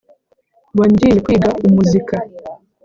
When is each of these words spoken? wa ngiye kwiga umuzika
wa 0.77 0.85
ngiye 0.91 1.17
kwiga 1.25 1.49
umuzika 1.65 2.15